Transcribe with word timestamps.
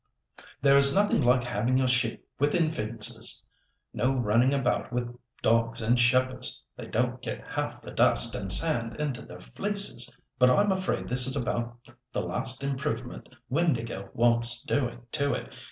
"There 0.63 0.75
is 0.77 0.95
nothing 0.95 1.21
like 1.21 1.43
having 1.43 1.77
your 1.77 1.87
sheep 1.87 2.27
within 2.39 2.71
fences; 2.71 3.43
no 3.93 4.17
running 4.17 4.51
about 4.51 4.91
with 4.91 5.15
dogs 5.43 5.79
and 5.79 5.99
shepherds; 5.99 6.59
they 6.75 6.87
don't 6.87 7.21
get 7.21 7.45
half 7.45 7.83
the 7.83 7.91
dust 7.91 8.33
and 8.33 8.51
sand 8.51 8.95
into 8.95 9.21
their 9.21 9.39
fleeces. 9.39 10.11
But 10.39 10.49
I'm 10.49 10.71
afraid 10.71 11.07
this 11.07 11.27
is 11.27 11.35
about 11.35 11.77
the 12.11 12.21
last 12.21 12.63
improvement 12.63 13.29
Windāhgil 13.51 14.11
wants 14.15 14.63
doing 14.63 15.03
to 15.11 15.35
it. 15.35 15.53